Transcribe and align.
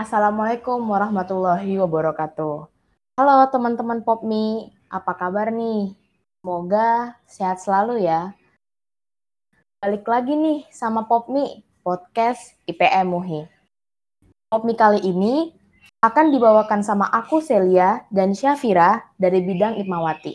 Assalamualaikum 0.00 0.80
warahmatullahi 0.88 1.76
wabarakatuh. 1.76 2.72
Halo 3.20 3.36
teman-teman 3.52 4.00
Popmi, 4.00 4.72
apa 4.88 5.12
kabar 5.12 5.52
nih? 5.52 5.92
Semoga 6.40 7.20
sehat 7.28 7.60
selalu 7.60 8.08
ya. 8.08 8.32
Balik 9.84 10.08
lagi 10.08 10.32
nih 10.32 10.64
sama 10.72 11.04
Popmi, 11.04 11.60
podcast 11.84 12.56
IPM 12.64 13.12
MUHI. 13.12 13.44
Popmi 14.48 14.72
kali 14.72 15.04
ini 15.04 15.52
akan 16.00 16.32
dibawakan 16.32 16.80
sama 16.80 17.04
aku 17.12 17.44
Celia 17.44 18.08
dan 18.08 18.32
Syafira 18.32 19.04
dari 19.20 19.44
bidang 19.44 19.76
Ipmawati. 19.84 20.32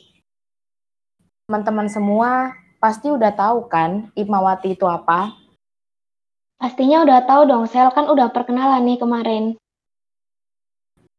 Teman-teman 1.49 1.89
semua 1.89 2.53
pasti 2.77 3.09
udah 3.09 3.33
tahu 3.33 3.65
kan 3.65 4.13
Ipmawati 4.13 4.77
itu 4.77 4.85
apa? 4.85 5.33
Pastinya 6.55 7.03
udah 7.03 7.19
tahu 7.27 7.41
dong, 7.45 7.63
Sel. 7.67 7.91
Kan 7.91 8.07
udah 8.07 8.31
perkenalan 8.31 8.83
nih 8.87 8.97
kemarin. 8.97 9.43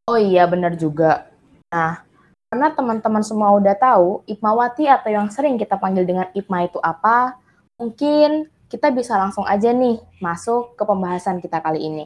Oh 0.06 0.18
iya, 0.18 0.46
benar 0.46 0.78
juga. 0.78 1.28
Nah, 1.70 2.06
karena 2.46 2.70
teman-teman 2.72 3.26
semua 3.26 3.52
udah 3.58 3.74
tahu, 3.74 4.22
Ipmawati 4.24 4.86
atau 4.86 5.10
yang 5.10 5.28
sering 5.28 5.58
kita 5.58 5.76
panggil 5.76 6.06
dengan 6.06 6.30
Ipma 6.30 6.64
itu 6.64 6.78
apa, 6.78 7.36
mungkin 7.76 8.48
kita 8.72 8.88
bisa 8.94 9.18
langsung 9.18 9.44
aja 9.44 9.74
nih 9.74 10.00
masuk 10.18 10.78
ke 10.78 10.82
pembahasan 10.86 11.42
kita 11.42 11.60
kali 11.60 11.84
ini. 11.84 12.04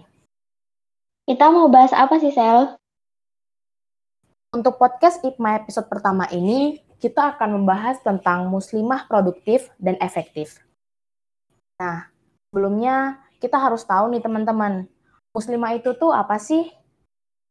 Kita 1.29 1.47
mau 1.55 1.71
bahas 1.71 1.95
apa 1.95 2.19
sih, 2.19 2.35
Sel? 2.35 2.75
Untuk 4.51 4.83
podcast 4.83 5.23
Ipma 5.23 5.63
episode 5.63 5.87
pertama 5.87 6.27
ini, 6.35 6.83
kita 6.99 7.39
akan 7.39 7.63
membahas 7.63 8.03
tentang 8.03 8.51
muslimah 8.51 9.07
produktif 9.07 9.71
dan 9.79 9.95
efektif. 10.03 10.59
Nah, 11.79 12.10
Sebelumnya, 12.51 13.23
kita 13.39 13.63
harus 13.63 13.87
tahu 13.87 14.11
nih 14.11 14.19
teman-teman, 14.27 14.91
muslimah 15.31 15.79
itu 15.79 15.95
tuh 15.95 16.11
apa 16.11 16.35
sih? 16.43 16.67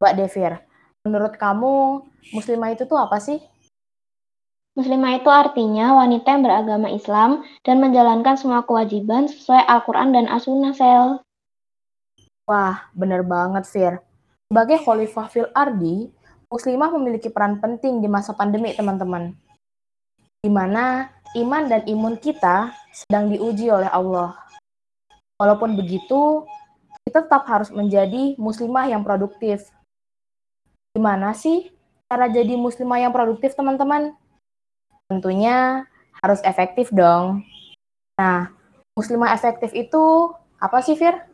Mbak 0.03 0.13
Devir, 0.19 0.59
menurut 1.07 1.39
kamu 1.39 2.03
muslimah 2.35 2.75
itu 2.75 2.83
tuh 2.83 2.99
apa 2.99 3.15
sih? 3.23 3.39
Muslimah 4.75 5.23
itu 5.23 5.31
artinya 5.31 5.95
wanita 6.03 6.35
yang 6.35 6.43
beragama 6.43 6.91
Islam 6.91 7.47
dan 7.63 7.79
menjalankan 7.79 8.35
semua 8.35 8.67
kewajiban 8.67 9.31
sesuai 9.31 9.63
Al-Quran 9.71 10.11
dan 10.11 10.27
As-Sunnah, 10.27 10.75
Sel. 10.75 11.23
Wah, 12.43 12.91
bener 12.91 13.23
banget, 13.23 13.71
Fir. 13.71 14.03
Sebagai 14.51 14.83
khalifah 14.83 15.31
fil 15.31 15.47
ardi, 15.55 16.11
muslimah 16.51 16.91
memiliki 16.91 17.31
peran 17.31 17.63
penting 17.63 18.03
di 18.03 18.11
masa 18.11 18.35
pandemi, 18.35 18.75
teman-teman. 18.75 19.31
Di 20.43 20.51
mana 20.51 21.07
iman 21.39 21.63
dan 21.71 21.87
imun 21.87 22.19
kita 22.19 22.75
sedang 22.91 23.31
diuji 23.31 23.71
oleh 23.71 23.87
Allah. 23.87 24.48
Walaupun 25.39 25.79
begitu, 25.79 26.43
kita 27.07 27.23
tetap 27.23 27.47
harus 27.47 27.71
menjadi 27.71 28.35
muslimah 28.35 28.91
yang 28.91 29.07
produktif. 29.07 29.71
Gimana 30.91 31.31
sih 31.31 31.71
cara 32.11 32.27
jadi 32.27 32.59
muslimah 32.59 33.07
yang 33.07 33.15
produktif, 33.15 33.55
teman-teman? 33.55 34.11
Tentunya 35.07 35.87
harus 36.19 36.43
efektif 36.43 36.91
dong. 36.91 37.47
Nah, 38.19 38.51
muslimah 38.99 39.31
efektif 39.31 39.71
itu 39.71 40.35
apa 40.59 40.83
sih, 40.83 40.99
Fir? 40.99 41.28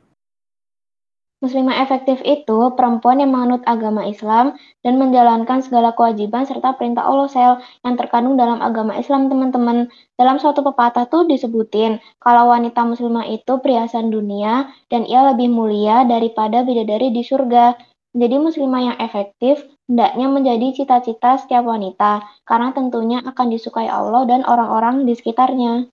Muslimah 1.43 1.83
efektif 1.83 2.23
itu 2.23 2.71
perempuan 2.79 3.19
yang 3.19 3.35
menganut 3.35 3.59
agama 3.67 4.07
Islam 4.07 4.55
dan 4.87 4.95
menjalankan 4.95 5.59
segala 5.59 5.91
kewajiban 5.91 6.47
serta 6.47 6.79
perintah 6.79 7.03
Allah 7.03 7.27
sel 7.27 7.53
yang 7.83 7.99
terkandung 7.99 8.39
dalam 8.39 8.63
agama 8.63 8.95
Islam 8.95 9.27
teman-teman. 9.27 9.91
Dalam 10.15 10.39
suatu 10.39 10.63
pepatah 10.63 11.11
tuh 11.11 11.27
disebutin 11.27 11.99
kalau 12.23 12.55
wanita 12.55 12.87
muslimah 12.87 13.27
itu 13.27 13.59
perhiasan 13.59 14.15
dunia 14.15 14.71
dan 14.87 15.03
ia 15.03 15.27
lebih 15.27 15.51
mulia 15.51 16.07
daripada 16.07 16.63
bidadari 16.63 17.11
di 17.11 17.21
surga. 17.21 17.75
Jadi 18.15 18.35
muslimah 18.39 18.95
yang 18.95 18.97
efektif 19.03 19.59
hendaknya 19.91 20.31
menjadi 20.31 20.67
cita-cita 20.71 21.35
setiap 21.35 21.67
wanita 21.67 22.23
karena 22.47 22.71
tentunya 22.71 23.19
akan 23.21 23.51
disukai 23.51 23.91
Allah 23.91 24.23
dan 24.23 24.47
orang-orang 24.47 25.03
di 25.03 25.13
sekitarnya. 25.13 25.91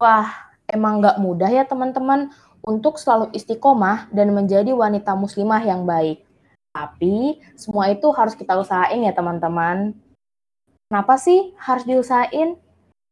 Wah, 0.00 0.49
emang 0.70 1.02
nggak 1.02 1.18
mudah 1.18 1.50
ya 1.50 1.66
teman-teman 1.66 2.30
untuk 2.64 2.96
selalu 2.96 3.32
istiqomah 3.34 4.08
dan 4.14 4.32
menjadi 4.32 4.72
wanita 4.72 5.16
muslimah 5.16 5.62
yang 5.64 5.84
baik. 5.84 6.24
Tapi 6.70 7.42
semua 7.58 7.90
itu 7.90 8.06
harus 8.14 8.38
kita 8.38 8.54
usahain 8.54 9.02
ya 9.02 9.10
teman-teman. 9.10 9.92
Kenapa 10.86 11.18
sih 11.18 11.54
harus 11.58 11.82
diusahain? 11.86 12.58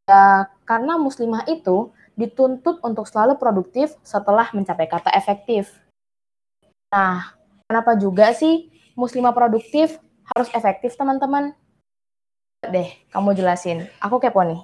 Ya 0.09 0.49
karena 0.65 0.97
muslimah 0.97 1.45
itu 1.51 1.91
dituntut 2.19 2.83
untuk 2.83 3.07
selalu 3.07 3.39
produktif 3.39 3.95
setelah 4.03 4.51
mencapai 4.51 4.91
kata 4.91 5.15
efektif. 5.15 5.71
Nah, 6.91 7.37
kenapa 7.71 7.95
juga 7.95 8.35
sih 8.35 8.73
muslimah 8.99 9.31
produktif 9.37 10.01
harus 10.35 10.49
efektif 10.51 10.99
teman-teman? 10.99 11.55
Deh, 12.67 12.91
kamu 13.15 13.39
jelasin. 13.39 13.87
Aku 14.03 14.19
kepo 14.19 14.43
nih. 14.43 14.59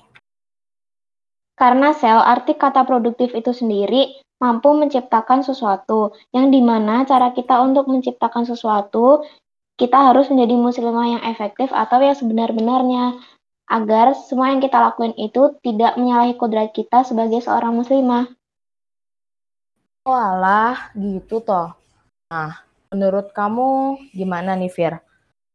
Karena 1.55 1.95
sel 1.95 2.19
arti 2.19 2.59
kata 2.59 2.83
produktif 2.83 3.31
itu 3.31 3.55
sendiri 3.55 4.19
mampu 4.43 4.75
menciptakan 4.75 5.47
sesuatu, 5.47 6.13
yang 6.35 6.51
di 6.51 6.61
mana 6.61 7.07
cara 7.07 7.31
kita 7.31 7.63
untuk 7.63 7.87
menciptakan 7.87 8.45
sesuatu, 8.45 9.23
kita 9.79 10.11
harus 10.11 10.29
menjadi 10.29 10.55
muslimah 10.59 11.07
yang 11.19 11.23
efektif 11.25 11.71
atau 11.71 12.03
yang 12.03 12.19
sebenar-benarnya, 12.19 13.17
agar 13.71 14.13
semua 14.13 14.53
yang 14.53 14.61
kita 14.61 14.77
lakuin 14.77 15.17
itu 15.17 15.57
tidak 15.65 15.97
menyalahi 15.97 16.37
kodrat 16.37 16.77
kita 16.77 17.07
sebagai 17.07 17.41
seorang 17.41 17.73
muslimah. 17.73 18.29
Walah, 20.05 20.93
gitu 20.93 21.41
toh. 21.41 21.73
Nah, 22.29 22.61
menurut 22.93 23.33
kamu 23.33 23.97
gimana 24.13 24.53
nih, 24.53 24.69
Fir? 24.69 25.01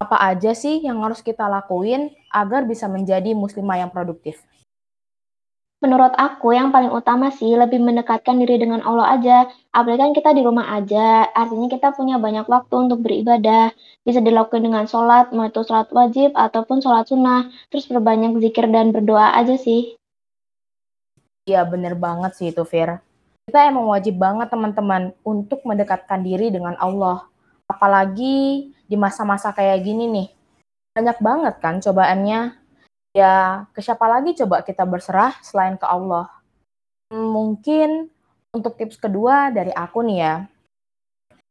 Apa 0.02 0.18
aja 0.34 0.58
sih 0.58 0.82
yang 0.82 1.06
harus 1.06 1.22
kita 1.22 1.46
lakuin 1.46 2.10
agar 2.34 2.66
bisa 2.66 2.90
menjadi 2.90 3.38
muslimah 3.38 3.86
yang 3.86 3.92
produktif? 3.94 4.42
Menurut 5.80 6.12
aku 6.20 6.52
yang 6.52 6.76
paling 6.76 6.92
utama 6.92 7.32
sih 7.32 7.56
lebih 7.56 7.80
mendekatkan 7.80 8.36
diri 8.36 8.60
dengan 8.60 8.84
Allah 8.84 9.16
aja. 9.16 9.38
Apalagi 9.72 10.04
kan 10.04 10.12
kita 10.12 10.30
di 10.36 10.44
rumah 10.44 10.76
aja, 10.76 11.32
artinya 11.32 11.72
kita 11.72 11.96
punya 11.96 12.20
banyak 12.20 12.44
waktu 12.52 12.76
untuk 12.76 13.00
beribadah. 13.00 13.72
Bisa 14.04 14.20
dilakukan 14.20 14.60
dengan 14.60 14.84
sholat, 14.92 15.32
mau 15.32 15.48
itu 15.48 15.64
sholat 15.64 15.88
wajib 15.96 16.36
ataupun 16.36 16.84
sholat 16.84 17.08
sunnah. 17.08 17.48
Terus 17.72 17.88
berbanyak 17.88 18.44
zikir 18.44 18.68
dan 18.68 18.92
berdoa 18.92 19.32
aja 19.32 19.56
sih. 19.56 19.96
Iya 21.48 21.64
bener 21.64 21.96
banget 21.96 22.36
sih 22.36 22.52
itu 22.52 22.68
Fir. 22.68 23.00
Kita 23.48 23.64
emang 23.64 23.88
wajib 23.88 24.20
banget 24.20 24.52
teman-teman 24.52 25.16
untuk 25.24 25.64
mendekatkan 25.64 26.20
diri 26.20 26.52
dengan 26.52 26.76
Allah. 26.76 27.24
Apalagi 27.72 28.68
di 28.68 28.96
masa-masa 29.00 29.56
kayak 29.56 29.80
gini 29.88 30.12
nih. 30.12 30.28
Banyak 30.92 31.24
banget 31.24 31.56
kan 31.64 31.80
cobaannya 31.80 32.59
Ya, 33.10 33.66
ke 33.74 33.82
siapa 33.82 34.06
lagi 34.06 34.38
coba 34.38 34.62
kita 34.62 34.86
berserah 34.86 35.34
selain 35.42 35.82
ke 35.82 35.86
Allah? 35.86 36.30
Mungkin 37.10 38.06
untuk 38.54 38.78
tips 38.78 39.02
kedua 39.02 39.50
dari 39.50 39.74
aku 39.74 40.06
nih 40.06 40.18
ya. 40.22 40.36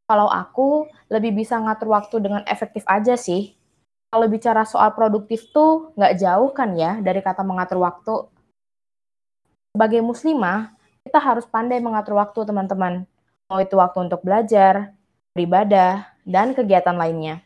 Kalau 0.07 0.31
aku 0.31 0.87
lebih 1.11 1.43
bisa 1.43 1.59
ngatur 1.59 1.91
waktu 1.91 2.17
dengan 2.23 2.43
efektif 2.47 2.87
aja 2.87 3.19
sih. 3.19 3.59
Kalau 4.09 4.25
bicara 4.31 4.65
soal 4.65 4.95
produktif 4.97 5.51
tuh 5.53 5.93
nggak 5.99 6.17
jauh 6.17 6.51
kan 6.55 6.73
ya 6.79 7.03
dari 7.03 7.21
kata 7.21 7.45
mengatur 7.45 7.83
waktu. 7.83 8.31
Sebagai 9.75 10.01
muslimah, 10.01 10.73
kita 11.05 11.21
harus 11.21 11.45
pandai 11.45 11.83
mengatur 11.83 12.17
waktu 12.17 12.41
teman-teman. 12.47 13.05
Mau 13.51 13.59
itu 13.61 13.77
waktu 13.77 14.09
untuk 14.09 14.25
belajar, 14.25 14.97
beribadah, 15.37 16.09
dan 16.25 16.57
kegiatan 16.57 16.97
lainnya. 16.97 17.45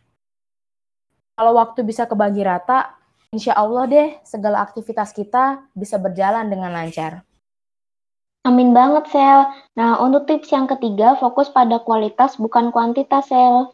Kalau 1.34 1.58
waktu 1.58 1.82
bisa 1.82 2.06
kebagi 2.06 2.46
rata, 2.46 3.01
Insya 3.32 3.56
Allah 3.56 3.88
deh, 3.88 4.08
segala 4.28 4.60
aktivitas 4.60 5.16
kita 5.16 5.64
bisa 5.72 5.96
berjalan 5.96 6.52
dengan 6.52 6.68
lancar. 6.68 7.24
Amin 8.44 8.76
banget, 8.76 9.08
Sel. 9.08 9.48
Nah, 9.72 9.96
untuk 10.04 10.28
tips 10.28 10.52
yang 10.52 10.68
ketiga, 10.68 11.16
fokus 11.16 11.48
pada 11.48 11.80
kualitas 11.80 12.36
bukan 12.36 12.68
kuantitas, 12.68 13.32
Sel. 13.32 13.72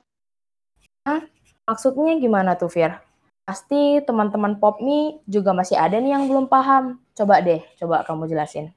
Hah? 1.02 1.26
Maksudnya 1.66 2.22
gimana 2.22 2.54
tuh, 2.54 2.70
Fir? 2.70 3.02
Pasti 3.42 3.98
teman-teman 4.06 4.62
Popmi 4.62 5.18
juga 5.26 5.50
masih 5.50 5.74
ada 5.74 5.98
nih 5.98 6.14
yang 6.14 6.30
belum 6.30 6.46
paham. 6.46 7.02
Coba 7.18 7.42
deh, 7.42 7.58
coba 7.82 8.06
kamu 8.06 8.30
jelasin. 8.30 8.70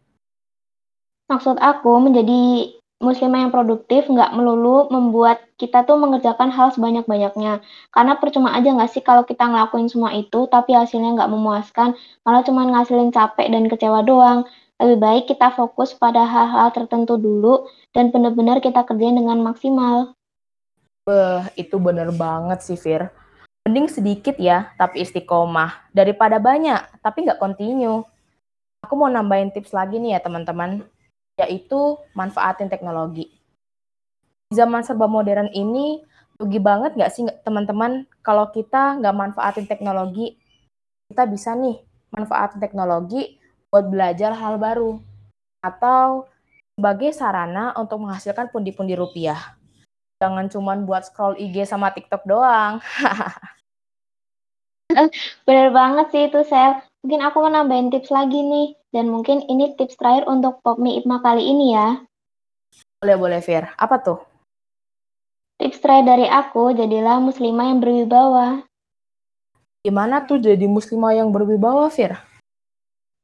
Maksud 1.30 1.62
aku 1.62 1.92
menjadi 2.02 2.74
muslimah 3.02 3.44
yang 3.44 3.52
produktif 3.52 4.06
nggak 4.06 4.32
melulu 4.38 4.88
membuat 4.94 5.42
kita 5.58 5.84
tuh 5.84 5.98
mengerjakan 5.98 6.54
hal 6.54 6.70
sebanyak-banyaknya. 6.72 7.60
Karena 7.90 8.14
percuma 8.22 8.54
aja 8.54 8.72
nggak 8.72 8.94
sih 8.94 9.04
kalau 9.04 9.26
kita 9.26 9.50
ngelakuin 9.50 9.90
semua 9.90 10.14
itu, 10.14 10.46
tapi 10.48 10.78
hasilnya 10.78 11.18
nggak 11.18 11.32
memuaskan, 11.34 11.98
malah 12.22 12.46
cuma 12.46 12.64
ngasilin 12.70 13.10
capek 13.10 13.50
dan 13.50 13.66
kecewa 13.68 14.06
doang. 14.06 14.46
Lebih 14.82 14.98
baik 14.98 15.24
kita 15.34 15.54
fokus 15.54 15.94
pada 15.94 16.26
hal-hal 16.26 16.74
tertentu 16.74 17.18
dulu, 17.18 17.70
dan 17.94 18.10
benar-benar 18.10 18.62
kita 18.62 18.82
kerjain 18.86 19.18
dengan 19.18 19.42
maksimal. 19.42 20.18
Beh, 21.06 21.50
itu 21.58 21.82
bener 21.82 22.14
banget 22.14 22.62
sih, 22.62 22.78
Fir. 22.78 23.10
Mending 23.66 23.90
sedikit 23.90 24.38
ya, 24.42 24.74
tapi 24.78 25.06
istiqomah. 25.06 25.94
Daripada 25.94 26.42
banyak, 26.42 27.02
tapi 27.02 27.30
nggak 27.30 27.38
continue. 27.38 28.02
Aku 28.82 28.98
mau 28.98 29.06
nambahin 29.06 29.54
tips 29.54 29.70
lagi 29.70 30.02
nih 30.02 30.18
ya, 30.18 30.20
teman-teman 30.22 30.82
yaitu 31.42 31.98
manfaatin 32.14 32.70
teknologi. 32.70 33.30
Di 34.52 34.60
zaman 34.60 34.86
serba 34.86 35.08
modern 35.10 35.50
ini, 35.52 36.04
rugi 36.38 36.60
banget 36.62 36.98
nggak 36.98 37.12
sih 37.12 37.24
teman-teman 37.46 38.06
kalau 38.22 38.50
kita 38.54 39.00
nggak 39.02 39.16
manfaatin 39.16 39.66
teknologi? 39.66 40.38
Kita 41.10 41.26
bisa 41.28 41.58
nih 41.58 41.82
manfaatin 42.14 42.60
teknologi 42.60 43.40
buat 43.72 43.88
belajar 43.88 44.36
hal 44.36 44.60
baru 44.60 45.00
atau 45.64 46.28
sebagai 46.76 47.14
sarana 47.14 47.72
untuk 47.78 48.02
menghasilkan 48.02 48.50
pundi-pundi 48.50 48.98
rupiah. 48.98 49.56
Jangan 50.22 50.50
cuman 50.50 50.86
buat 50.86 51.08
scroll 51.08 51.38
IG 51.38 51.66
sama 51.66 51.94
TikTok 51.94 52.26
doang. 52.26 52.82
Bener 55.48 55.72
banget 55.72 56.08
sih 56.12 56.24
itu, 56.28 56.42
Sel. 56.46 56.84
Mungkin 57.02 57.22
aku 57.24 57.38
mau 57.42 57.50
nambahin 57.50 57.90
tips 57.90 58.12
lagi 58.12 58.44
nih. 58.44 58.81
Dan 58.92 59.08
mungkin 59.08 59.40
ini 59.48 59.72
tips 59.80 59.96
terakhir 59.96 60.28
untuk 60.28 60.60
Popmi 60.60 61.00
Ipma 61.00 61.24
kali 61.24 61.48
ini 61.48 61.72
ya. 61.72 62.04
Boleh, 63.00 63.16
boleh, 63.16 63.40
Fir. 63.40 63.72
Apa 63.80 64.04
tuh? 64.04 64.20
Tips 65.64 65.80
terakhir 65.80 66.12
dari 66.12 66.28
aku, 66.28 66.76
jadilah 66.76 67.24
muslimah 67.24 67.72
yang 67.72 67.80
berwibawa. 67.80 68.68
Gimana 69.82 70.28
tuh 70.28 70.44
jadi 70.44 70.68
muslimah 70.68 71.16
yang 71.16 71.32
berwibawa, 71.32 71.88
Fir? 71.88 72.20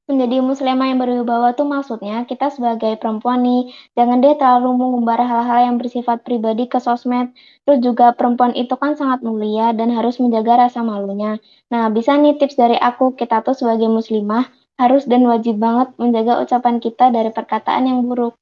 Menjadi 0.08 0.40
muslimah 0.40 0.88
yang 0.88 1.04
berwibawa 1.04 1.52
tuh 1.52 1.68
maksudnya 1.68 2.24
kita 2.24 2.48
sebagai 2.48 2.96
perempuan 2.96 3.44
nih, 3.44 3.76
jangan 3.92 4.24
deh 4.24 4.40
terlalu 4.40 4.72
mengumbar 4.80 5.20
hal-hal 5.20 5.68
yang 5.68 5.76
bersifat 5.76 6.24
pribadi 6.24 6.64
ke 6.64 6.80
sosmed. 6.80 7.36
Terus 7.68 7.84
juga 7.84 8.16
perempuan 8.16 8.56
itu 8.56 8.72
kan 8.80 8.96
sangat 8.96 9.20
mulia 9.20 9.76
dan 9.76 9.92
harus 9.92 10.16
menjaga 10.24 10.72
rasa 10.72 10.80
malunya. 10.80 11.44
Nah, 11.68 11.92
bisa 11.92 12.16
nih 12.16 12.40
tips 12.40 12.56
dari 12.56 12.80
aku, 12.80 13.20
kita 13.20 13.44
tuh 13.44 13.52
sebagai 13.52 13.92
muslimah 13.92 14.48
harus 14.78 15.04
dan 15.10 15.26
wajib 15.26 15.58
banget 15.58 15.94
menjaga 15.98 16.42
ucapan 16.46 16.78
kita 16.78 17.10
dari 17.10 17.34
perkataan 17.34 17.90
yang 17.90 18.06
buruk. 18.06 18.38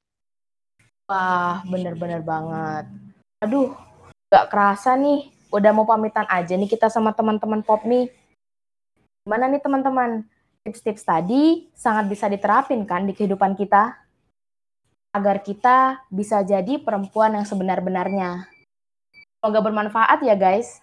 Wah, 1.08 1.64
bener-bener 1.64 2.20
banget. 2.20 2.84
Aduh, 3.40 3.72
gak 4.28 4.52
kerasa 4.52 4.94
nih, 4.94 5.32
udah 5.50 5.70
mau 5.72 5.88
pamitan 5.88 6.28
aja 6.28 6.54
nih 6.54 6.68
kita 6.68 6.92
sama 6.92 7.16
teman-teman 7.16 7.64
Popmi. 7.64 8.12
Gimana 9.24 9.48
nih 9.48 9.62
teman-teman? 9.64 10.28
tips-tips 10.66 11.06
tadi 11.06 11.70
sangat 11.78 12.10
bisa 12.10 12.26
diterapin 12.26 12.82
kan 12.82 13.06
di 13.06 13.14
kehidupan 13.14 13.54
kita 13.54 13.94
agar 15.14 15.38
kita 15.46 16.02
bisa 16.10 16.42
jadi 16.42 16.82
perempuan 16.82 17.38
yang 17.38 17.46
sebenar-benarnya. 17.46 18.50
Semoga 19.38 19.62
bermanfaat 19.62 20.26
ya 20.26 20.34
guys. 20.34 20.82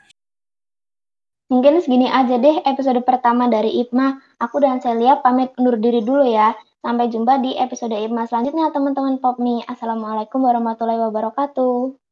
Mungkin 1.51 1.83
segini 1.83 2.07
aja 2.07 2.39
deh 2.39 2.63
episode 2.63 2.99
pertama 3.03 3.51
dari 3.51 3.83
Ipma. 3.83 4.19
Aku 4.39 4.59
dan 4.63 4.79
Celia 4.83 5.19
pamit 5.19 5.51
undur 5.59 5.79
diri 5.79 6.03
dulu 6.03 6.23
ya. 6.23 6.55
Sampai 6.83 7.07
jumpa 7.07 7.39
di 7.39 7.55
episode 7.55 7.95
Ipma 7.95 8.27
selanjutnya 8.27 8.71
teman-teman 8.75 9.19
Popmi. 9.23 9.63
Assalamualaikum 9.67 10.43
warahmatullahi 10.43 10.99
wabarakatuh. 11.07 12.02